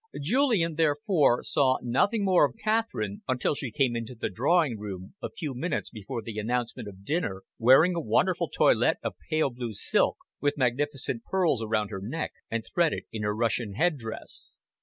Julian, 0.19 0.77
therefore, 0.77 1.43
saw 1.43 1.77
nothing 1.83 2.25
more 2.25 2.43
of 2.43 2.57
Catherine 2.57 3.21
until 3.27 3.53
she 3.53 3.69
came 3.69 3.95
into 3.95 4.15
the 4.15 4.31
drawing 4.31 4.79
room, 4.79 5.13
a 5.21 5.29
few 5.29 5.53
minutes 5.53 5.91
before 5.91 6.23
the 6.23 6.39
announcement 6.39 6.87
of 6.87 7.05
dinner, 7.05 7.43
wearing 7.59 7.93
a 7.93 8.01
wonderful 8.01 8.49
toilette 8.49 8.97
of 9.03 9.13
pale 9.29 9.51
blue 9.51 9.75
silk, 9.75 10.17
with 10.39 10.57
magnificent 10.57 11.23
pearls 11.25 11.61
around 11.61 11.89
her 11.89 12.01
neck 12.01 12.31
and 12.49 12.65
threaded 12.65 13.03
in 13.11 13.21
her 13.21 13.35
Russian 13.35 13.73
headdress. 13.75 14.55